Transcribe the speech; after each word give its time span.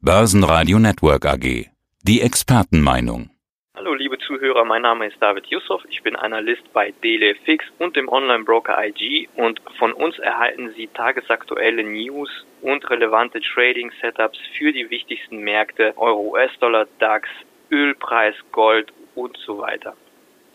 Börsenradio 0.00 0.78
Network 0.78 1.26
AG. 1.26 1.66
Die 2.04 2.20
Expertenmeinung. 2.20 3.30
Hallo 3.74 3.94
liebe 3.94 4.16
Zuhörer, 4.18 4.64
mein 4.64 4.82
Name 4.82 5.08
ist 5.08 5.16
David 5.18 5.46
Yusuf. 5.46 5.82
Ich 5.90 6.04
bin 6.04 6.14
Analyst 6.14 6.62
bei 6.72 6.94
DLFX 7.02 7.64
und 7.80 7.96
dem 7.96 8.08
Online-Broker 8.08 8.78
IG 8.80 9.28
und 9.34 9.60
von 9.76 9.92
uns 9.92 10.16
erhalten 10.20 10.72
Sie 10.76 10.86
tagesaktuelle 10.94 11.82
News 11.82 12.30
und 12.62 12.88
relevante 12.88 13.40
Trading-Setups 13.40 14.38
für 14.56 14.72
die 14.72 14.88
wichtigsten 14.88 15.38
Märkte 15.38 15.92
Euro, 15.96 16.30
US-Dollar, 16.30 16.86
DAX, 17.00 17.28
Ölpreis, 17.72 18.36
Gold 18.52 18.92
und 19.16 19.36
so 19.44 19.58
weiter. 19.58 19.96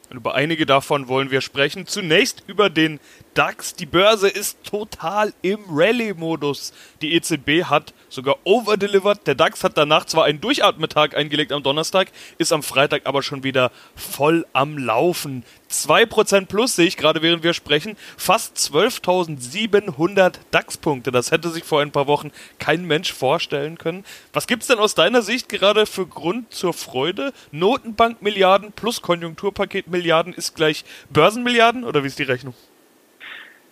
Über 0.09 0.35
einige 0.35 0.65
davon 0.65 1.09
wollen 1.09 1.31
wir 1.31 1.41
sprechen. 1.41 1.85
Zunächst 1.85 2.43
über 2.47 2.69
den 2.69 3.01
DAX. 3.33 3.75
Die 3.75 3.85
Börse 3.85 4.29
ist 4.29 4.63
total 4.63 5.33
im 5.41 5.59
Rallye-Modus. 5.69 6.73
Die 7.01 7.13
EZB 7.13 7.65
hat 7.65 7.93
sogar 8.09 8.37
overdelivered. 8.43 9.25
Der 9.25 9.35
DAX 9.35 9.63
hat 9.63 9.77
danach 9.77 10.05
zwar 10.05 10.25
einen 10.25 10.41
Durchatmetag 10.41 11.15
eingelegt 11.15 11.51
am 11.51 11.63
Donnerstag, 11.63 12.11
ist 12.37 12.53
am 12.53 12.63
Freitag 12.63 13.05
aber 13.05 13.23
schon 13.23 13.43
wieder 13.43 13.71
voll 13.95 14.45
am 14.53 14.77
Laufen. 14.77 15.43
2% 15.71 16.45
plus 16.45 16.75
sehe 16.75 16.85
ich 16.87 16.97
gerade, 16.97 17.21
während 17.21 17.43
wir 17.43 17.53
sprechen. 17.53 17.97
Fast 18.17 18.57
12.700 18.57 20.35
DAX-Punkte. 20.51 21.11
Das 21.11 21.31
hätte 21.31 21.49
sich 21.49 21.63
vor 21.63 21.81
ein 21.81 21.91
paar 21.91 22.07
Wochen 22.07 22.31
kein 22.59 22.85
Mensch 22.85 23.11
vorstellen 23.11 23.77
können. 23.77 24.05
Was 24.31 24.47
gibt 24.47 24.61
es 24.61 24.67
denn 24.67 24.79
aus 24.79 24.95
deiner 24.95 25.23
Sicht 25.23 25.49
gerade 25.49 25.85
für 25.85 26.05
Grund 26.05 26.53
zur 26.53 26.73
Freude? 26.73 27.33
Notenbank-Milliarden 27.51 28.71
plus 28.73 29.01
Konjunkturpaket-Milliarden 29.01 30.33
ist 30.33 30.55
gleich 30.55 30.85
Börsenmilliarden 31.09 31.83
oder 31.83 32.03
wie 32.03 32.07
ist 32.07 32.19
die 32.19 32.23
Rechnung? 32.23 32.53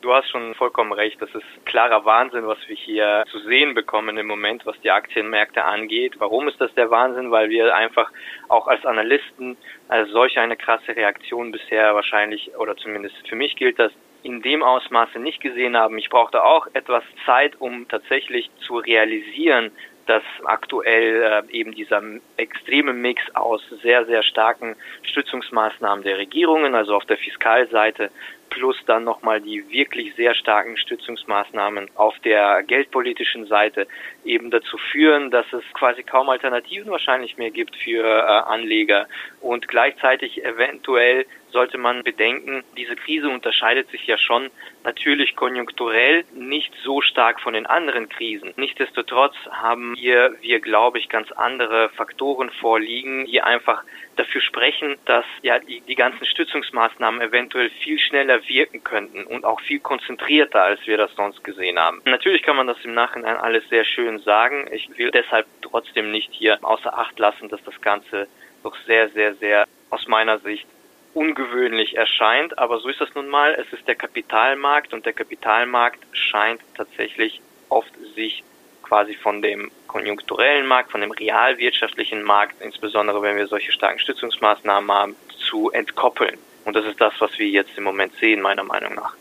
Du 0.01 0.11
hast 0.11 0.29
schon 0.29 0.55
vollkommen 0.55 0.93
recht. 0.93 1.21
Das 1.21 1.29
ist 1.35 1.45
klarer 1.63 2.03
Wahnsinn, 2.05 2.47
was 2.47 2.57
wir 2.67 2.75
hier 2.75 3.23
zu 3.29 3.37
sehen 3.37 3.75
bekommen 3.75 4.17
im 4.17 4.25
Moment, 4.25 4.65
was 4.65 4.79
die 4.81 4.89
Aktienmärkte 4.89 5.63
angeht. 5.63 6.15
Warum 6.17 6.47
ist 6.47 6.59
das 6.59 6.73
der 6.73 6.89
Wahnsinn? 6.89 7.29
Weil 7.29 7.49
wir 7.49 7.75
einfach 7.75 8.11
auch 8.49 8.67
als 8.67 8.83
Analysten 8.83 9.57
als 9.89 10.09
solch 10.09 10.39
eine 10.39 10.57
krasse 10.57 10.95
Reaktion 10.95 11.51
bisher 11.51 11.93
wahrscheinlich, 11.93 12.55
oder 12.57 12.75
zumindest 12.77 13.15
für 13.29 13.35
mich 13.35 13.55
gilt 13.55 13.77
das, 13.77 13.91
in 14.23 14.41
dem 14.41 14.63
Ausmaße 14.63 15.19
nicht 15.19 15.39
gesehen 15.39 15.77
haben. 15.77 15.97
Ich 15.99 16.09
brauchte 16.09 16.43
auch 16.43 16.67
etwas 16.73 17.03
Zeit, 17.25 17.59
um 17.59 17.87
tatsächlich 17.87 18.49
zu 18.65 18.77
realisieren, 18.77 19.71
dass 20.07 20.23
aktuell 20.43 21.43
äh, 21.49 21.51
eben 21.51 21.73
dieser 21.73 22.01
extreme 22.37 22.93
Mix 22.93 23.23
aus 23.35 23.61
sehr, 23.81 24.05
sehr 24.05 24.23
starken 24.23 24.75
Stützungsmaßnahmen 25.03 26.03
der 26.03 26.17
Regierungen, 26.17 26.75
also 26.75 26.95
auf 26.95 27.05
der 27.05 27.17
Fiskalseite, 27.17 28.09
plus 28.51 28.77
dann 28.85 29.03
nochmal 29.03 29.41
die 29.41 29.67
wirklich 29.71 30.13
sehr 30.15 30.35
starken 30.35 30.77
Stützungsmaßnahmen 30.77 31.89
auf 31.95 32.19
der 32.19 32.61
geldpolitischen 32.63 33.47
Seite 33.47 33.87
eben 34.23 34.51
dazu 34.51 34.77
führen, 34.77 35.31
dass 35.31 35.51
es 35.51 35.63
quasi 35.73 36.03
kaum 36.03 36.29
Alternativen 36.29 36.91
wahrscheinlich 36.91 37.37
mehr 37.37 37.49
gibt 37.49 37.75
für 37.75 38.03
äh, 38.03 38.51
Anleger 38.51 39.07
und 39.39 39.67
gleichzeitig 39.67 40.45
eventuell 40.45 41.25
sollte 41.51 41.77
man 41.77 42.03
bedenken, 42.03 42.63
diese 42.77 42.95
Krise 42.95 43.29
unterscheidet 43.29 43.89
sich 43.89 44.05
ja 44.07 44.17
schon 44.17 44.49
natürlich 44.83 45.35
konjunkturell 45.35 46.23
nicht 46.33 46.73
so 46.83 47.01
stark 47.01 47.41
von 47.41 47.53
den 47.53 47.65
anderen 47.65 48.09
Krisen. 48.09 48.53
Nichtsdestotrotz 48.55 49.35
haben 49.49 49.95
hier 49.97 50.35
wir, 50.41 50.59
glaube 50.59 50.99
ich, 50.99 51.09
ganz 51.09 51.31
andere 51.31 51.89
Faktoren 51.89 52.49
vorliegen, 52.51 53.25
die 53.25 53.41
einfach 53.41 53.83
dafür 54.15 54.41
sprechen, 54.41 54.97
dass 55.05 55.25
ja 55.41 55.59
die, 55.59 55.81
die 55.81 55.95
ganzen 55.95 56.25
Stützungsmaßnahmen 56.25 57.21
eventuell 57.21 57.69
viel 57.69 57.99
schneller 57.99 58.47
wirken 58.47 58.83
könnten 58.83 59.23
und 59.23 59.45
auch 59.45 59.61
viel 59.61 59.79
konzentrierter, 59.79 60.61
als 60.61 60.85
wir 60.85 60.97
das 60.97 61.13
sonst 61.15 61.43
gesehen 61.43 61.79
haben. 61.79 62.01
Natürlich 62.05 62.43
kann 62.43 62.55
man 62.55 62.67
das 62.67 62.77
im 62.83 62.93
Nachhinein 62.93 63.37
alles 63.37 63.67
sehr 63.69 63.85
schön 63.85 64.19
sagen. 64.19 64.67
Ich 64.71 64.89
will 64.97 65.11
deshalb 65.11 65.45
trotzdem 65.61 66.11
nicht 66.11 66.29
hier 66.31 66.59
außer 66.61 66.97
Acht 66.97 67.17
lassen, 67.19 67.49
dass 67.49 67.63
das 67.63 67.79
Ganze 67.81 68.27
doch 68.63 68.75
sehr, 68.85 69.09
sehr, 69.09 69.33
sehr 69.35 69.65
aus 69.89 70.07
meiner 70.07 70.39
Sicht 70.39 70.67
ungewöhnlich 71.13 71.97
erscheint, 71.97 72.57
aber 72.57 72.79
so 72.79 72.89
ist 72.89 73.01
das 73.01 73.13
nun 73.15 73.27
mal. 73.27 73.53
Es 73.53 73.71
ist 73.73 73.87
der 73.87 73.95
Kapitalmarkt 73.95 74.93
und 74.93 75.05
der 75.05 75.13
Kapitalmarkt 75.13 75.99
scheint 76.13 76.61
tatsächlich 76.75 77.41
oft 77.69 77.91
sich 78.15 78.43
quasi 78.91 79.13
von 79.13 79.41
dem 79.41 79.71
konjunkturellen 79.87 80.67
Markt, 80.67 80.91
von 80.91 80.99
dem 80.99 81.11
realwirtschaftlichen 81.11 82.23
Markt, 82.23 82.61
insbesondere 82.61 83.21
wenn 83.21 83.37
wir 83.37 83.47
solche 83.47 83.71
starken 83.71 83.99
Stützungsmaßnahmen 83.99 84.91
haben, 84.91 85.15
zu 85.47 85.71
entkoppeln. 85.71 86.37
Und 86.65 86.75
das 86.75 86.83
ist 86.85 86.99
das, 86.99 87.13
was 87.19 87.39
wir 87.39 87.47
jetzt 87.47 87.77
im 87.77 87.85
Moment 87.85 88.13
sehen, 88.19 88.41
meiner 88.41 88.65
Meinung 88.65 88.95
nach. 88.95 89.15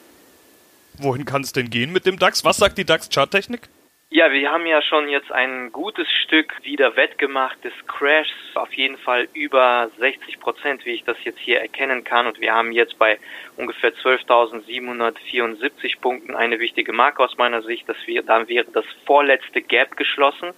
Wohin 0.98 1.24
kann 1.24 1.42
es 1.42 1.52
denn 1.52 1.70
gehen 1.70 1.92
mit 1.92 2.04
dem 2.04 2.18
DAX? 2.18 2.44
Was 2.44 2.56
sagt 2.56 2.78
die 2.78 2.84
DAX-Charttechnik? 2.84 3.68
Ja, 4.12 4.32
wir 4.32 4.50
haben 4.50 4.66
ja 4.66 4.82
schon 4.82 5.08
jetzt 5.08 5.30
ein 5.30 5.70
gutes 5.70 6.10
Stück 6.10 6.64
wieder 6.64 6.96
wettgemacht 6.96 7.62
des 7.62 7.72
Crashs, 7.86 8.56
auf 8.56 8.72
jeden 8.72 8.98
Fall 8.98 9.28
über 9.34 9.88
60 9.98 10.40
Prozent, 10.40 10.84
wie 10.84 10.90
ich 10.90 11.04
das 11.04 11.16
jetzt 11.22 11.38
hier 11.38 11.60
erkennen 11.60 12.02
kann. 12.02 12.26
Und 12.26 12.40
wir 12.40 12.52
haben 12.52 12.72
jetzt 12.72 12.98
bei 12.98 13.20
ungefähr 13.56 13.94
12.774 13.94 16.00
Punkten 16.00 16.34
eine 16.34 16.58
wichtige 16.58 16.92
Marke 16.92 17.22
aus 17.22 17.38
meiner 17.38 17.62
Sicht. 17.62 17.88
dass 17.88 18.04
wir, 18.04 18.24
dann 18.24 18.48
wäre 18.48 18.66
das 18.72 18.84
vorletzte 19.06 19.62
Gap 19.62 19.96
geschlossen 19.96 20.54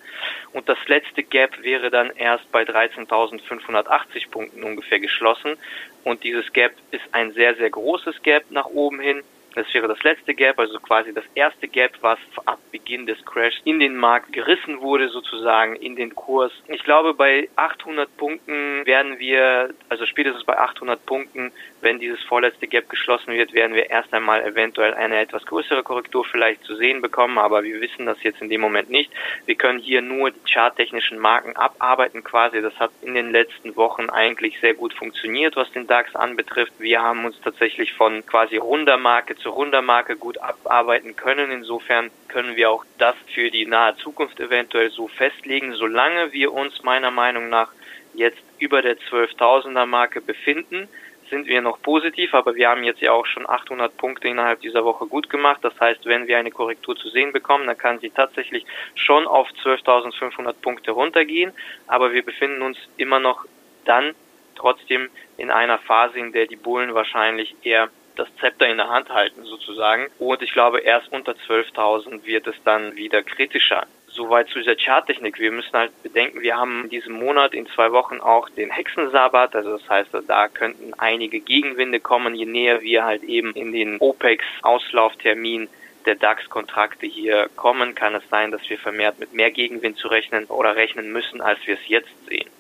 und 0.54 0.66
das 0.66 0.78
letzte 0.86 1.22
Gap 1.22 1.62
wäre 1.62 1.90
dann 1.90 2.10
erst 2.16 2.50
bei 2.52 2.62
13.580 2.62 4.30
Punkten 4.30 4.62
ungefähr 4.62 4.98
geschlossen. 4.98 5.58
Und 6.04 6.24
dieses 6.24 6.50
Gap 6.54 6.72
ist 6.90 7.04
ein 7.12 7.32
sehr, 7.32 7.54
sehr 7.56 7.68
großes 7.68 8.22
Gap 8.22 8.50
nach 8.50 8.68
oben 8.68 8.98
hin. 8.98 9.22
Das 9.54 9.72
wäre 9.74 9.88
das 9.88 10.02
letzte 10.02 10.34
Gap, 10.34 10.58
also 10.58 10.78
quasi 10.80 11.12
das 11.12 11.24
erste 11.34 11.68
Gap, 11.68 11.92
was 12.00 12.18
ab 12.46 12.58
Beginn 12.70 13.06
des 13.06 13.22
Crashs 13.24 13.60
in 13.64 13.80
den 13.80 13.96
Markt 13.96 14.32
gerissen 14.32 14.80
wurde, 14.80 15.08
sozusagen 15.08 15.76
in 15.76 15.96
den 15.96 16.14
Kurs. 16.14 16.52
Ich 16.68 16.82
glaube, 16.84 17.12
bei 17.14 17.48
800 17.56 18.16
Punkten 18.16 18.86
werden 18.86 19.18
wir, 19.18 19.74
also 19.88 20.06
spätestens 20.06 20.44
bei 20.44 20.58
800 20.58 21.04
Punkten, 21.04 21.52
wenn 21.82 21.98
dieses 21.98 22.22
vorletzte 22.22 22.68
Gap 22.68 22.88
geschlossen 22.88 23.34
wird, 23.34 23.52
werden 23.52 23.74
wir 23.74 23.90
erst 23.90 24.14
einmal 24.14 24.42
eventuell 24.42 24.94
eine 24.94 25.18
etwas 25.18 25.44
größere 25.44 25.82
Korrektur 25.82 26.24
vielleicht 26.24 26.64
zu 26.64 26.76
sehen 26.76 27.02
bekommen, 27.02 27.38
aber 27.38 27.64
wir 27.64 27.80
wissen 27.80 28.06
das 28.06 28.22
jetzt 28.22 28.40
in 28.40 28.48
dem 28.48 28.60
Moment 28.60 28.88
nicht. 28.88 29.10
Wir 29.46 29.56
können 29.56 29.80
hier 29.80 30.00
nur 30.00 30.30
die 30.30 30.40
charttechnischen 30.50 31.18
Marken 31.18 31.56
abarbeiten 31.56 32.22
quasi. 32.22 32.62
Das 32.62 32.78
hat 32.78 32.92
in 33.02 33.14
den 33.14 33.32
letzten 33.32 33.74
Wochen 33.76 34.10
eigentlich 34.10 34.60
sehr 34.60 34.74
gut 34.74 34.94
funktioniert, 34.94 35.56
was 35.56 35.70
den 35.72 35.86
DAX 35.86 36.14
anbetrifft. 36.14 36.72
Wir 36.78 37.02
haben 37.02 37.24
uns 37.24 37.40
tatsächlich 37.40 37.92
von 37.92 38.24
quasi 38.26 38.56
runder 38.56 38.96
Marke 38.96 39.36
zur 39.36 39.52
Rundermarke 39.52 40.16
gut 40.16 40.38
abarbeiten 40.38 41.16
können. 41.16 41.50
Insofern 41.50 42.10
können 42.28 42.56
wir 42.56 42.70
auch 42.70 42.84
das 42.98 43.16
für 43.34 43.50
die 43.50 43.66
nahe 43.66 43.96
Zukunft 43.96 44.38
eventuell 44.38 44.90
so 44.90 45.08
festlegen, 45.08 45.74
solange 45.74 46.32
wir 46.32 46.52
uns 46.52 46.82
meiner 46.84 47.10
Meinung 47.10 47.48
nach 47.48 47.72
jetzt 48.14 48.42
über 48.58 48.82
der 48.82 48.96
12.000er 48.98 49.86
Marke 49.86 50.20
befinden, 50.20 50.88
sind 51.32 51.46
wir 51.46 51.62
noch 51.62 51.80
positiv, 51.80 52.34
aber 52.34 52.54
wir 52.56 52.68
haben 52.68 52.84
jetzt 52.84 53.00
ja 53.00 53.10
auch 53.12 53.24
schon 53.24 53.48
800 53.48 53.96
Punkte 53.96 54.28
innerhalb 54.28 54.60
dieser 54.60 54.84
Woche 54.84 55.06
gut 55.06 55.30
gemacht. 55.30 55.60
Das 55.62 55.72
heißt, 55.80 56.04
wenn 56.04 56.28
wir 56.28 56.36
eine 56.36 56.50
Korrektur 56.50 56.94
zu 56.94 57.08
sehen 57.08 57.32
bekommen, 57.32 57.66
dann 57.66 57.78
kann 57.78 58.00
sie 58.00 58.10
tatsächlich 58.10 58.66
schon 58.94 59.26
auf 59.26 59.48
12.500 59.64 60.52
Punkte 60.60 60.90
runtergehen, 60.90 61.52
aber 61.86 62.12
wir 62.12 62.22
befinden 62.22 62.60
uns 62.60 62.76
immer 62.98 63.18
noch 63.18 63.46
dann 63.86 64.14
trotzdem 64.56 65.08
in 65.38 65.50
einer 65.50 65.78
Phase, 65.78 66.18
in 66.18 66.32
der 66.32 66.46
die 66.46 66.56
Bullen 66.56 66.92
wahrscheinlich 66.92 67.56
eher 67.62 67.88
das 68.16 68.28
Zepter 68.36 68.68
in 68.68 68.76
der 68.76 68.90
Hand 68.90 69.08
halten 69.08 69.42
sozusagen. 69.44 70.08
Und 70.18 70.42
ich 70.42 70.52
glaube, 70.52 70.80
erst 70.80 71.10
unter 71.12 71.32
12.000 71.32 72.26
wird 72.26 72.46
es 72.46 72.56
dann 72.62 72.94
wieder 72.94 73.22
kritischer. 73.22 73.86
Soweit 74.14 74.48
zu 74.48 74.58
dieser 74.58 74.76
Charttechnik. 74.76 75.38
Wir 75.38 75.50
müssen 75.50 75.72
halt 75.72 75.90
bedenken, 76.02 76.42
wir 76.42 76.56
haben 76.56 76.84
in 76.84 76.90
diesem 76.90 77.14
Monat 77.14 77.54
in 77.54 77.66
zwei 77.66 77.92
Wochen 77.92 78.20
auch 78.20 78.50
den 78.50 78.70
Hexensabbat. 78.70 79.56
Also 79.56 79.78
das 79.78 79.88
heißt, 79.88 80.10
da 80.26 80.48
könnten 80.48 80.92
einige 80.98 81.40
Gegenwinde 81.40 81.98
kommen, 81.98 82.34
je 82.34 82.44
näher 82.44 82.82
wir 82.82 83.04
halt 83.04 83.22
eben 83.22 83.52
in 83.54 83.72
den 83.72 83.98
OPEX-Auslauftermin 83.98 85.68
der 86.04 86.16
DAX-Kontrakte 86.16 87.06
hier 87.06 87.48
kommen, 87.56 87.94
kann 87.94 88.14
es 88.14 88.28
sein, 88.28 88.50
dass 88.50 88.68
wir 88.68 88.78
vermehrt 88.78 89.18
mit 89.18 89.32
mehr 89.32 89.50
Gegenwind 89.50 89.96
zu 89.96 90.08
rechnen 90.08 90.44
oder 90.46 90.76
rechnen 90.76 91.10
müssen, 91.12 91.40
als 91.40 91.58
wir 91.66 91.74
es 91.74 91.88
jetzt 91.88 92.26
sehen. 92.26 92.50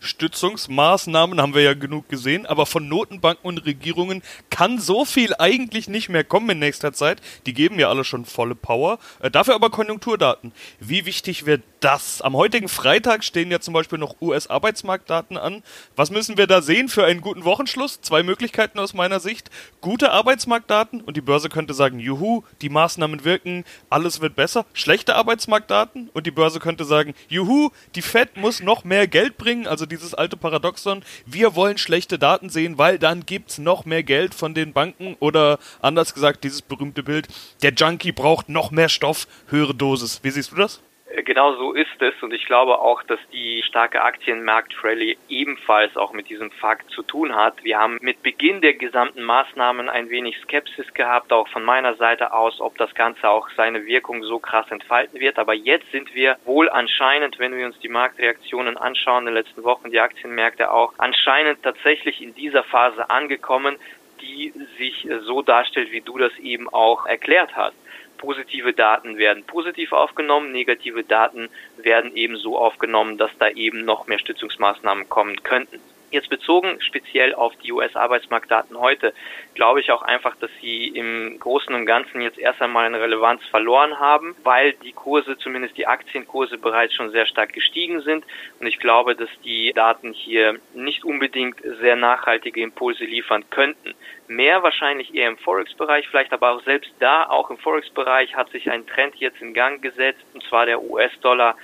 Stützungsmaßnahmen 0.00 1.40
haben 1.40 1.54
wir 1.54 1.62
ja 1.62 1.74
genug 1.74 2.08
gesehen, 2.08 2.46
aber 2.46 2.66
von 2.66 2.86
Notenbanken 2.86 3.44
und 3.44 3.66
Regierungen 3.66 4.22
kann 4.48 4.78
so 4.78 5.04
viel 5.04 5.34
eigentlich 5.36 5.88
nicht 5.88 6.08
mehr 6.08 6.22
kommen 6.22 6.50
in 6.50 6.60
nächster 6.60 6.92
Zeit. 6.92 7.20
Die 7.46 7.52
geben 7.52 7.80
ja 7.80 7.88
alle 7.88 8.04
schon 8.04 8.24
volle 8.24 8.54
Power. 8.54 9.00
Äh, 9.18 9.30
dafür 9.32 9.56
aber 9.56 9.70
Konjunkturdaten. 9.70 10.52
Wie 10.78 11.04
wichtig 11.04 11.46
wird 11.46 11.62
das? 11.80 12.22
Am 12.22 12.36
heutigen 12.36 12.68
Freitag 12.68 13.24
stehen 13.24 13.50
ja 13.50 13.58
zum 13.58 13.74
Beispiel 13.74 13.98
noch 13.98 14.20
US-Arbeitsmarktdaten 14.20 15.36
an. 15.36 15.64
Was 15.96 16.10
müssen 16.10 16.38
wir 16.38 16.46
da 16.46 16.62
sehen 16.62 16.88
für 16.88 17.04
einen 17.04 17.20
guten 17.20 17.44
Wochenschluss? 17.44 18.00
Zwei 18.00 18.22
Möglichkeiten 18.22 18.78
aus 18.78 18.94
meiner 18.94 19.18
Sicht. 19.18 19.50
Gute 19.80 20.12
Arbeitsmarktdaten 20.12 21.00
und 21.00 21.16
die 21.16 21.20
Börse 21.20 21.48
könnte 21.48 21.74
sagen, 21.74 21.98
juhu, 21.98 22.44
die 22.62 22.68
Maßnahmen 22.68 23.24
wirken, 23.24 23.64
alles 23.90 24.20
wird 24.20 24.36
besser. 24.36 24.64
Schlechte 24.74 25.16
Arbeitsmarktdaten 25.16 26.08
und 26.12 26.26
die 26.26 26.30
Börse 26.30 26.60
könnte 26.60 26.84
sagen, 26.84 27.14
juhu, 27.28 27.70
die 27.96 28.02
Fed 28.02 28.36
muss 28.36 28.60
noch 28.60 28.84
mehr 28.84 29.08
Geld 29.08 29.38
bringen, 29.38 29.66
also 29.66 29.87
dieses 29.88 30.14
alte 30.14 30.36
Paradoxon, 30.36 31.02
wir 31.26 31.54
wollen 31.54 31.78
schlechte 31.78 32.18
Daten 32.18 32.50
sehen, 32.50 32.78
weil 32.78 32.98
dann 32.98 33.26
gibt's 33.26 33.58
noch 33.58 33.84
mehr 33.84 34.02
Geld 34.02 34.34
von 34.34 34.54
den 34.54 34.72
Banken 34.72 35.16
oder 35.20 35.58
anders 35.80 36.14
gesagt 36.14 36.44
dieses 36.44 36.62
berühmte 36.62 37.02
Bild, 37.02 37.28
der 37.62 37.72
Junkie 37.72 38.12
braucht 38.12 38.48
noch 38.48 38.70
mehr 38.70 38.88
Stoff, 38.88 39.26
höhere 39.48 39.74
Dosis. 39.74 40.20
Wie 40.22 40.30
siehst 40.30 40.52
du 40.52 40.56
das? 40.56 40.80
Genau 41.16 41.54
so 41.54 41.72
ist 41.72 42.00
es 42.00 42.22
und 42.22 42.34
ich 42.34 42.44
glaube 42.44 42.80
auch, 42.80 43.02
dass 43.02 43.18
die 43.32 43.62
starke 43.62 44.02
Aktienmarktrallye 44.02 45.16
ebenfalls 45.30 45.96
auch 45.96 46.12
mit 46.12 46.28
diesem 46.28 46.50
Fakt 46.50 46.90
zu 46.90 47.02
tun 47.02 47.34
hat. 47.34 47.64
Wir 47.64 47.78
haben 47.78 47.96
mit 48.02 48.22
Beginn 48.22 48.60
der 48.60 48.74
gesamten 48.74 49.22
Maßnahmen 49.22 49.88
ein 49.88 50.10
wenig 50.10 50.36
Skepsis 50.42 50.92
gehabt, 50.92 51.32
auch 51.32 51.48
von 51.48 51.64
meiner 51.64 51.94
Seite 51.94 52.34
aus, 52.34 52.60
ob 52.60 52.76
das 52.76 52.94
Ganze 52.94 53.26
auch 53.30 53.48
seine 53.56 53.86
Wirkung 53.86 54.22
so 54.22 54.38
krass 54.38 54.70
entfalten 54.70 55.18
wird. 55.18 55.38
Aber 55.38 55.54
jetzt 55.54 55.90
sind 55.92 56.14
wir 56.14 56.36
wohl 56.44 56.68
anscheinend, 56.68 57.38
wenn 57.38 57.56
wir 57.56 57.64
uns 57.64 57.78
die 57.78 57.88
Marktreaktionen 57.88 58.76
anschauen, 58.76 59.26
in 59.26 59.34
den 59.34 59.42
letzten 59.42 59.64
Wochen 59.64 59.90
die 59.90 60.00
Aktienmärkte 60.00 60.70
auch, 60.70 60.92
anscheinend 60.98 61.62
tatsächlich 61.62 62.20
in 62.20 62.34
dieser 62.34 62.64
Phase 62.64 63.08
angekommen, 63.08 63.76
die 64.20 64.52
sich 64.76 65.08
so 65.22 65.40
darstellt, 65.40 65.90
wie 65.90 66.02
du 66.02 66.18
das 66.18 66.36
eben 66.38 66.68
auch 66.68 67.06
erklärt 67.06 67.56
hast 67.56 67.76
positive 68.18 68.72
Daten 68.74 69.16
werden 69.16 69.44
positiv 69.44 69.92
aufgenommen, 69.92 70.52
negative 70.52 71.04
Daten 71.04 71.48
werden 71.76 72.14
eben 72.14 72.36
so 72.36 72.58
aufgenommen, 72.58 73.16
dass 73.16 73.30
da 73.38 73.48
eben 73.48 73.84
noch 73.84 74.06
mehr 74.06 74.18
Stützungsmaßnahmen 74.18 75.08
kommen 75.08 75.42
könnten. 75.42 75.80
Jetzt 76.10 76.30
bezogen 76.30 76.80
speziell 76.80 77.34
auf 77.34 77.54
die 77.56 77.72
US-Arbeitsmarktdaten 77.72 78.78
heute, 78.78 79.12
glaube 79.54 79.80
ich 79.80 79.92
auch 79.92 80.00
einfach, 80.00 80.36
dass 80.36 80.50
sie 80.60 80.88
im 80.88 81.38
Großen 81.38 81.74
und 81.74 81.84
Ganzen 81.84 82.22
jetzt 82.22 82.38
erst 82.38 82.62
einmal 82.62 82.86
eine 82.86 83.00
Relevanz 83.00 83.44
verloren 83.46 83.98
haben, 83.98 84.34
weil 84.42 84.72
die 84.72 84.92
Kurse, 84.92 85.36
zumindest 85.36 85.76
die 85.76 85.86
Aktienkurse 85.86 86.56
bereits 86.56 86.94
schon 86.94 87.10
sehr 87.10 87.26
stark 87.26 87.52
gestiegen 87.52 88.00
sind. 88.00 88.24
Und 88.58 88.66
ich 88.66 88.78
glaube, 88.78 89.14
dass 89.16 89.28
die 89.44 89.72
Daten 89.74 90.14
hier 90.14 90.58
nicht 90.72 91.04
unbedingt 91.04 91.60
sehr 91.80 91.96
nachhaltige 91.96 92.62
Impulse 92.62 93.04
liefern 93.04 93.44
könnten. 93.50 93.94
Mehr 94.28 94.62
wahrscheinlich 94.62 95.14
eher 95.14 95.28
im 95.28 95.38
Forex-Bereich, 95.38 96.08
vielleicht 96.08 96.32
aber 96.32 96.52
auch 96.52 96.62
selbst 96.62 96.92
da, 97.00 97.24
auch 97.28 97.50
im 97.50 97.58
Forex-Bereich 97.58 98.34
hat 98.34 98.50
sich 98.50 98.70
ein 98.70 98.86
Trend 98.86 99.16
jetzt 99.16 99.42
in 99.42 99.52
Gang 99.52 99.82
gesetzt, 99.82 100.24
und 100.32 100.42
zwar 100.44 100.66
der 100.66 100.82
US-Dollar 100.82 101.56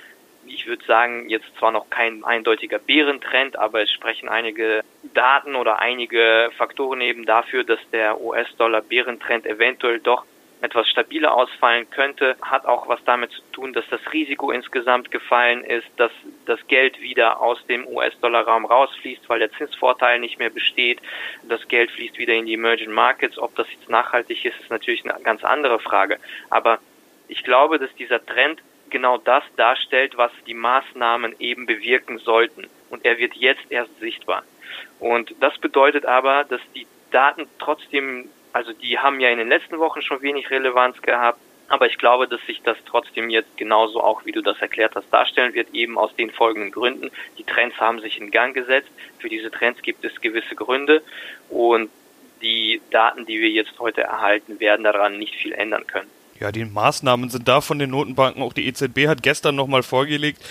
ich 0.47 0.67
würde 0.67 0.83
sagen, 0.85 1.29
jetzt 1.29 1.45
zwar 1.57 1.71
noch 1.71 1.89
kein 1.89 2.23
eindeutiger 2.23 2.79
Bärentrend, 2.79 3.57
aber 3.57 3.81
es 3.81 3.91
sprechen 3.91 4.29
einige 4.29 4.81
Daten 5.13 5.55
oder 5.55 5.79
einige 5.79 6.49
Faktoren 6.57 7.01
eben 7.01 7.25
dafür, 7.25 7.63
dass 7.63 7.79
der 7.91 8.21
US-Dollar-Bärentrend 8.21 9.45
eventuell 9.45 9.99
doch 9.99 10.25
etwas 10.61 10.89
stabiler 10.89 11.33
ausfallen 11.33 11.89
könnte, 11.89 12.35
hat 12.41 12.65
auch 12.65 12.87
was 12.87 13.03
damit 13.03 13.31
zu 13.31 13.41
tun, 13.51 13.73
dass 13.73 13.85
das 13.89 13.99
Risiko 14.11 14.51
insgesamt 14.51 15.11
gefallen 15.11 15.63
ist, 15.63 15.87
dass 15.97 16.11
das 16.45 16.65
Geld 16.67 16.99
wieder 17.01 17.41
aus 17.41 17.63
dem 17.67 17.85
US-Dollar-Raum 17.87 18.65
rausfließt, 18.65 19.29
weil 19.29 19.39
der 19.39 19.51
Zinsvorteil 19.51 20.19
nicht 20.19 20.39
mehr 20.39 20.49
besteht. 20.49 20.99
Das 21.47 21.67
Geld 21.67 21.91
fließt 21.91 22.17
wieder 22.17 22.33
in 22.33 22.45
die 22.45 22.53
Emerging 22.53 22.91
Markets. 22.91 23.37
Ob 23.37 23.55
das 23.55 23.67
jetzt 23.71 23.89
nachhaltig 23.89 24.43
ist, 24.45 24.59
ist 24.59 24.71
natürlich 24.71 25.07
eine 25.07 25.21
ganz 25.23 25.43
andere 25.43 25.79
Frage. 25.79 26.17
Aber 26.49 26.79
ich 27.27 27.43
glaube, 27.43 27.77
dass 27.77 27.93
dieser 27.95 28.25
Trend 28.25 28.61
genau 28.89 29.17
das 29.17 29.43
darstellt, 29.57 30.17
was 30.17 30.31
die 30.47 30.53
Maßnahmen 30.53 31.35
eben 31.39 31.65
bewirken 31.65 32.17
sollten. 32.19 32.67
Und 32.89 33.05
er 33.05 33.17
wird 33.17 33.35
jetzt 33.35 33.65
erst 33.69 33.97
sichtbar. 33.99 34.43
Und 34.99 35.35
das 35.39 35.57
bedeutet 35.57 36.05
aber, 36.05 36.43
dass 36.43 36.61
die 36.75 36.87
Daten 37.11 37.47
trotzdem, 37.59 38.29
also 38.53 38.73
die 38.73 38.99
haben 38.99 39.19
ja 39.19 39.29
in 39.29 39.37
den 39.37 39.49
letzten 39.49 39.79
Wochen 39.79 40.01
schon 40.01 40.21
wenig 40.21 40.49
Relevanz 40.49 41.01
gehabt, 41.01 41.39
aber 41.67 41.87
ich 41.87 41.97
glaube, 41.97 42.27
dass 42.27 42.45
sich 42.45 42.61
das 42.61 42.77
trotzdem 42.85 43.29
jetzt 43.29 43.57
genauso 43.57 44.01
auch, 44.01 44.25
wie 44.25 44.31
du 44.31 44.41
das 44.41 44.59
erklärt 44.61 44.95
hast, 44.95 45.11
darstellen 45.11 45.53
wird, 45.53 45.73
eben 45.73 45.97
aus 45.97 46.15
den 46.15 46.29
folgenden 46.29 46.71
Gründen. 46.71 47.09
Die 47.37 47.43
Trends 47.43 47.79
haben 47.79 47.99
sich 48.01 48.19
in 48.19 48.29
Gang 48.29 48.53
gesetzt. 48.53 48.89
Für 49.19 49.29
diese 49.29 49.49
Trends 49.49 49.81
gibt 49.81 50.05
es 50.05 50.21
gewisse 50.21 50.55
Gründe 50.55 51.01
und 51.49 51.89
die 52.41 52.81
Daten, 52.91 53.25
die 53.25 53.39
wir 53.39 53.49
jetzt 53.49 53.79
heute 53.79 54.01
erhalten, 54.01 54.59
werden 54.59 54.83
daran 54.83 55.17
nicht 55.17 55.35
viel 55.35 55.53
ändern 55.53 55.87
können. 55.87 56.09
Ja, 56.39 56.51
die 56.51 56.65
Maßnahmen 56.65 57.29
sind 57.29 57.47
da 57.47 57.61
von 57.61 57.79
den 57.79 57.91
Notenbanken. 57.91 58.43
Auch 58.43 58.53
die 58.53 58.67
EZB 58.67 59.07
hat 59.07 59.23
gestern 59.23 59.55
nochmal 59.55 59.83
vorgelegt. 59.83 60.41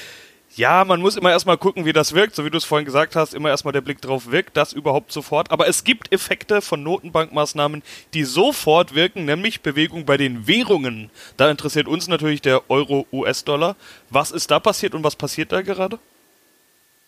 Ja, 0.57 0.85
man 0.85 1.01
muss 1.01 1.17
immer 1.17 1.31
erstmal 1.31 1.59
gucken, 1.59 1.85
wie 1.85 1.93
das 1.93 2.15
wirkt. 2.15 2.35
So 2.37 2.45
wie 2.45 2.51
du 2.51 2.57
es 2.57 2.65
vorhin 2.65 2.87
gesagt 2.87 3.17
hast, 3.17 3.35
immer 3.35 3.51
erstmal 3.51 3.73
der 3.73 3.81
Blick 3.81 4.01
drauf 4.01 4.31
wirkt, 4.31 4.57
das 4.57 4.73
überhaupt 4.73 5.13
sofort. 5.13 5.51
Aber 5.51 5.67
es 5.67 5.85
gibt 5.85 6.13
Effekte 6.13 6.63
von 6.63 6.83
Notenbankmaßnahmen, 6.83 7.83
die 8.15 8.25
sofort 8.25 8.95
wirken, 8.95 9.25
nämlich 9.25 9.63
Bewegung 9.63 10.07
bei 10.07 10.17
den 10.17 10.47
Währungen. 10.47 11.11
Da 11.37 11.51
interessiert 11.51 11.89
uns 11.89 12.09
natürlich 12.09 12.41
der 12.41 12.71
Euro-US-Dollar. 12.71 13.77
Was 14.11 14.31
ist 14.31 14.51
da 14.51 14.61
passiert 14.61 14.95
und 14.95 15.03
was 15.03 15.17
passiert 15.17 15.53
da 15.53 15.61
gerade? 15.61 15.99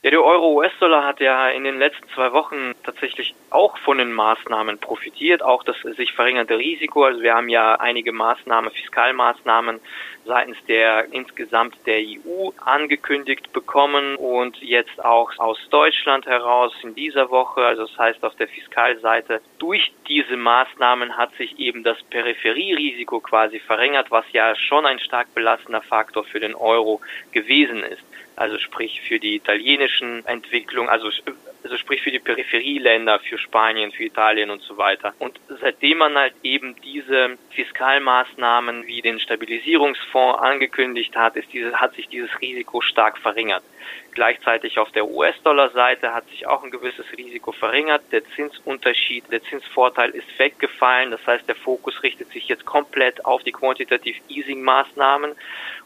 Ja, 0.02 0.10
der 0.10 0.22
Euro-US-Dollar 0.22 1.04
hat 1.04 1.20
ja 1.20 1.48
in 1.48 1.64
den 1.64 1.78
letzten 1.78 2.06
zwei 2.10 2.30
Wochen 2.32 2.74
tatsächlich 2.84 3.34
auch 3.50 3.78
von 3.78 3.96
den 3.98 4.12
Maßnahmen 4.12 4.78
profitiert, 4.78 5.42
auch 5.42 5.64
das 5.64 5.76
sich 5.96 6.12
verringerte 6.12 6.58
Risiko. 6.58 7.04
Also 7.04 7.22
wir 7.22 7.34
haben 7.34 7.48
ja 7.48 7.76
einige 7.76 8.12
Maßnahmen, 8.12 8.70
Fiskalmaßnahmen 8.70 9.80
seitens 10.26 10.58
der 10.68 11.12
insgesamt 11.12 11.74
der 11.86 11.98
EU 11.98 12.50
angekündigt 12.62 13.52
bekommen 13.52 14.16
und 14.16 14.60
jetzt 14.60 15.02
auch 15.02 15.30
aus 15.38 15.58
Deutschland 15.70 16.26
heraus 16.26 16.72
in 16.82 16.94
dieser 16.94 17.30
Woche, 17.30 17.64
also 17.64 17.86
das 17.86 17.98
heißt 17.98 18.22
auf 18.22 18.34
der 18.36 18.48
Fiskalseite. 18.48 19.40
Durch 19.58 19.92
diese 20.06 20.36
Maßnahmen 20.36 21.16
hat 21.16 21.34
sich 21.36 21.58
eben 21.58 21.82
das 21.82 22.00
Peripherierisiko 22.02 23.20
quasi 23.20 23.60
verringert, 23.60 24.10
was 24.10 24.26
ja 24.32 24.54
schon 24.56 24.84
ein 24.84 24.98
stark 24.98 25.34
belastender 25.34 25.82
Faktor 25.82 26.24
für 26.24 26.38
den 26.38 26.54
Euro 26.54 27.00
gewesen 27.32 27.82
ist 27.82 28.04
also 28.36 28.58
sprich 28.58 29.00
für 29.00 29.18
die 29.18 29.34
italienischen 29.34 30.24
Entwicklungen, 30.26 30.88
also, 30.88 31.10
also 31.66 31.78
sprich 31.78 32.00
für 32.00 32.12
die 32.12 32.20
Peripherieländer, 32.20 33.18
für 33.18 33.38
Spanien, 33.38 33.90
für 33.90 34.04
Italien 34.04 34.50
und 34.50 34.62
so 34.62 34.78
weiter. 34.78 35.14
Und 35.18 35.40
seitdem 35.60 35.98
man 35.98 36.16
halt 36.16 36.32
eben 36.44 36.76
diese 36.80 37.36
Fiskalmaßnahmen 37.50 38.86
wie 38.86 39.02
den 39.02 39.18
Stabilisierungsfonds 39.18 40.38
angekündigt 40.38 41.16
hat, 41.16 41.34
ist 41.34 41.52
diese, 41.52 41.72
hat 41.80 41.94
sich 41.94 42.08
dieses 42.08 42.30
Risiko 42.40 42.80
stark 42.80 43.18
verringert. 43.18 43.64
Gleichzeitig 44.12 44.78
auf 44.78 44.92
der 44.92 45.10
US-Dollar-Seite 45.10 46.14
hat 46.14 46.28
sich 46.28 46.46
auch 46.46 46.62
ein 46.62 46.70
gewisses 46.70 47.04
Risiko 47.18 47.50
verringert. 47.50 48.02
Der 48.12 48.24
Zinsunterschied, 48.36 49.24
der 49.32 49.42
Zinsvorteil 49.42 50.10
ist 50.10 50.38
weggefallen. 50.38 51.10
Das 51.10 51.26
heißt, 51.26 51.48
der 51.48 51.56
Fokus 51.56 52.00
richtet 52.04 52.30
sich 52.30 52.46
jetzt 52.46 52.64
komplett 52.64 53.24
auf 53.24 53.42
die 53.42 53.52
Quantitative 53.52 54.20
Easing-Maßnahmen 54.28 55.32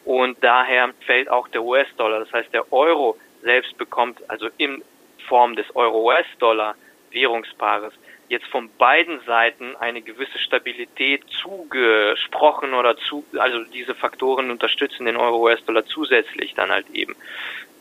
und 0.04 0.36
daher 0.42 0.90
fällt 1.06 1.30
auch 1.30 1.48
der 1.48 1.62
US-Dollar. 1.62 2.20
Das 2.20 2.32
heißt, 2.34 2.52
der 2.52 2.70
Euro 2.70 3.16
selbst 3.42 3.78
bekommt 3.78 4.18
also 4.28 4.48
in 4.58 4.82
Form 5.20 5.56
des 5.56 5.66
Euro-US-Dollar 5.74 6.74
Währungspaares 7.10 7.92
jetzt 8.30 8.46
von 8.46 8.70
beiden 8.78 9.20
Seiten 9.26 9.74
eine 9.76 10.02
gewisse 10.02 10.38
Stabilität 10.38 11.22
zugesprochen 11.42 12.74
oder 12.74 12.96
zu, 12.96 13.24
also 13.36 13.64
diese 13.64 13.96
Faktoren 13.96 14.52
unterstützen 14.52 15.04
den 15.04 15.16
Euro-US-Dollar 15.16 15.84
zusätzlich 15.84 16.54
dann 16.54 16.70
halt 16.70 16.88
eben. 16.92 17.16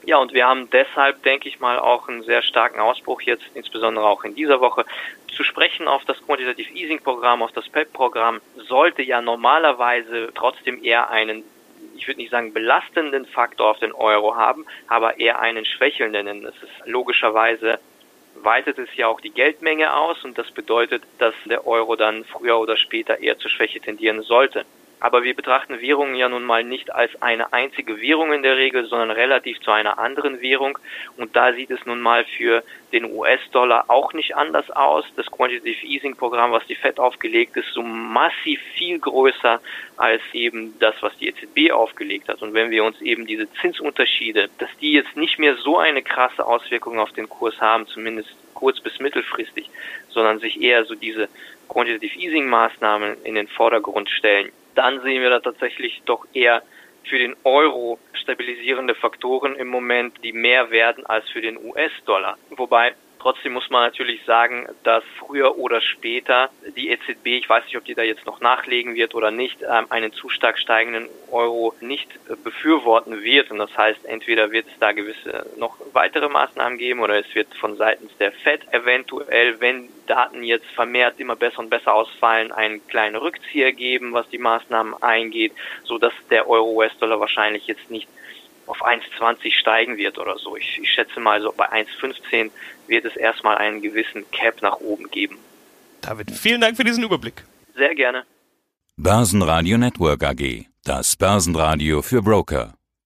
Ja, 0.06 0.18
und 0.18 0.34
wir 0.34 0.48
haben 0.48 0.68
deshalb, 0.72 1.22
denke 1.22 1.48
ich 1.48 1.60
mal, 1.60 1.78
auch 1.78 2.10
einen 2.10 2.24
sehr 2.24 2.42
starken 2.42 2.80
Ausbruch 2.80 3.22
jetzt, 3.22 3.44
insbesondere 3.54 4.08
auch 4.08 4.24
in 4.24 4.34
dieser 4.34 4.60
Woche. 4.60 4.86
Zu 5.28 5.44
sprechen 5.44 5.88
auf 5.88 6.04
das 6.06 6.18
Quantitative 6.26 6.74
Easing 6.74 7.00
Programm, 7.04 7.44
auf 7.44 7.52
das 7.52 7.70
PEP-Programm, 7.70 8.42
sollte 8.56 9.04
ja 9.04 9.22
normalerweise 9.22 10.32
trotzdem 10.34 10.84
eher 10.84 11.12
einen 11.12 11.44
ich 12.00 12.08
würde 12.08 12.22
nicht 12.22 12.32
sagen 12.32 12.54
belastenden 12.54 13.26
Faktor 13.26 13.72
auf 13.72 13.80
den 13.80 13.92
Euro 13.92 14.36
haben, 14.36 14.66
aber 14.88 15.20
eher 15.20 15.40
einen 15.40 15.66
schwächelnden. 15.66 16.44
Das 16.44 16.56
ist 16.56 16.88
logischerweise 16.88 17.80
weitet 18.42 18.80
es 18.80 18.90
ja 18.96 19.08
auch 19.08 19.20
die 19.20 19.32
Geldmenge 19.32 19.94
aus 19.94 20.24
und 20.24 20.38
das 20.38 20.50
bedeutet, 20.52 21.04
dass 21.18 21.34
der 21.46 21.68
Euro 21.68 21.96
dann 21.96 22.24
früher 22.24 22.58
oder 22.58 22.78
später 22.78 23.20
eher 23.20 23.38
zur 23.38 23.52
Schwäche 23.52 23.82
tendieren 23.82 24.22
sollte. 24.22 24.66
Aber 25.00 25.24
wir 25.24 25.34
betrachten 25.34 25.80
Währungen 25.80 26.16
ja 26.16 26.28
nun 26.28 26.44
mal 26.44 26.64
nicht 26.64 26.94
als 26.94 27.22
eine 27.22 27.54
einzige 27.54 28.02
Währung 28.02 28.34
in 28.34 28.44
der 28.44 28.58
Regel, 28.58 28.86
sondern 28.86 29.12
relativ 29.12 29.60
zu 29.62 29.72
einer 29.72 29.98
anderen 29.98 30.42
Währung. 30.42 30.78
Und 31.16 31.36
da 31.36 31.54
sieht 31.54 31.72
es 31.72 31.86
nun 31.86 32.02
mal 32.02 32.26
für 32.26 32.64
den 32.92 33.06
US-Dollar 33.06 33.86
auch 33.88 34.14
nicht 34.14 34.36
anders 34.36 34.70
aus. 34.72 35.06
Das 35.16 35.28
Quantitative 35.28 35.86
Easing 35.86 36.16
Programm, 36.16 36.52
was 36.52 36.66
die 36.68 36.76
Fed 36.76 37.00
aufgelegt 37.00 37.56
ist, 37.56 37.70
so 37.74 37.82
massiv 37.82 38.60
viel 38.76 39.00
größer 39.00 39.62
als 39.96 40.22
eben 40.34 40.78
das, 40.80 40.96
was 41.02 41.16
die 41.18 41.28
EZB 41.28 41.72
aufgelegt 41.72 42.28
hat. 42.28 42.42
Und 42.42 42.54
wenn 42.54 42.70
wir 42.70 42.84
uns 42.84 43.00
eben 43.02 43.26
diese 43.26 43.52
Zinsunterschiede, 43.54 44.50
dass 44.58 44.70
die 44.82 44.94
jetzt 44.94 45.16
nicht 45.16 45.40
mehr 45.40 45.56
so 45.56 45.78
eine 45.78 46.02
krasse 46.02 46.46
Auswirkung 46.46 47.00
auf 47.00 47.14
den 47.14 47.30
Kurs 47.30 47.60
haben, 47.62 47.88
zumindest 47.88 48.30
kurz- 48.54 48.82
bis 48.82 49.00
mittelfristig, 49.00 49.70
sondern 50.10 50.40
sich 50.40 50.62
eher 50.62 50.84
so 50.84 50.96
diese 50.96 51.30
Quantitative 51.70 52.20
Easing 52.20 52.48
Maßnahmen 52.48 53.24
in 53.24 53.36
den 53.36 53.48
Vordergrund 53.48 54.10
stellen, 54.10 54.52
dann 54.80 55.02
sehen 55.02 55.22
wir 55.22 55.30
da 55.30 55.42
tatsächlich 55.42 56.02
doch 56.06 56.26
eher 56.34 56.64
für 57.04 57.20
den 57.20 57.36
Euro 57.44 58.00
stabilisierende 58.14 58.96
Faktoren 58.96 59.58
im 59.58 59.68
Moment, 59.68 60.24
die 60.24 60.32
mehr 60.32 60.72
werden 60.72 61.06
als 61.06 61.28
für 61.30 61.42
den 61.42 61.58
US-Dollar. 61.58 62.38
Wobei 62.52 62.96
Trotzdem 63.20 63.52
muss 63.52 63.70
man 63.70 63.84
natürlich 63.84 64.24
sagen, 64.24 64.66
dass 64.84 65.04
früher 65.18 65.58
oder 65.58 65.82
später 65.82 66.50
die 66.78 66.90
EZB, 66.90 67.28
ich 67.28 67.50
weiß 67.50 67.66
nicht, 67.66 67.76
ob 67.76 67.84
die 67.84 67.94
da 67.94 68.02
jetzt 68.02 68.26
noch 68.26 68.40
nachlegen 68.40 68.96
wird 68.96 69.14
oder 69.14 69.30
nicht, 69.30 69.62
ähm, 69.62 69.88
einen 69.90 70.14
zu 70.14 70.30
stark 70.30 70.58
steigenden 70.58 71.10
Euro 71.30 71.76
nicht 71.82 72.10
äh, 72.30 72.36
befürworten 72.42 73.22
wird. 73.22 73.52
Und 73.52 73.58
das 73.58 73.78
heißt, 73.78 74.06
entweder 74.06 74.52
wird 74.52 74.68
es 74.68 74.80
da 74.80 74.94
gewisse 74.94 75.46
noch 75.58 75.76
weitere 75.92 76.30
Maßnahmen 76.30 76.78
geben 76.78 77.02
oder 77.02 77.20
es 77.20 77.36
wird 77.36 77.54
von 77.56 77.76
seitens 77.76 78.16
der 78.20 78.32
Fed 78.32 78.62
eventuell, 78.72 79.60
wenn 79.60 79.90
Daten 80.08 80.42
jetzt 80.44 80.68
vermehrt 80.68 81.20
immer 81.20 81.36
besser 81.36 81.60
und 81.60 81.70
besser 81.70 81.94
ausfallen, 81.94 82.54
einen 82.54 82.88
kleinen 82.88 83.18
Rückzieher 83.18 83.74
geben, 83.74 84.14
was 84.14 84.30
die 84.30 84.38
Maßnahmen 84.38 85.04
eingeht, 85.04 85.52
so 85.84 85.98
dass 85.98 86.14
der 86.30 86.50
Euro-US-Dollar 86.50 87.20
wahrscheinlich 87.20 87.68
jetzt 87.68 87.92
nicht 87.92 88.08
auf 88.70 88.86
1,20 88.86 89.52
steigen 89.54 89.98
wird 89.98 90.18
oder 90.18 90.38
so. 90.38 90.56
Ich, 90.56 90.80
ich 90.82 90.92
schätze 90.92 91.20
mal, 91.20 91.42
so 91.42 91.52
bei 91.56 91.70
1,15 91.72 92.52
wird 92.88 93.06
es 93.06 93.16
erstmal 93.16 93.58
einen 93.58 93.82
gewissen 93.82 94.30
Cap 94.32 94.62
nach 94.62 94.78
oben 94.78 95.10
geben. 95.10 95.38
David, 96.02 96.32
vielen 96.32 96.62
Dank 96.62 96.78
für 96.78 96.84
diesen 96.84 97.04
Überblick. 97.04 97.44
Sehr 97.76 97.96
gerne. 97.96 98.24
Börsenradio 98.96 99.78
Network 99.78 100.24
AG. 100.24 100.66
Das 100.84 101.16
Börsenradio 101.16 102.02
für 102.02 102.22
Broker. 102.22 102.79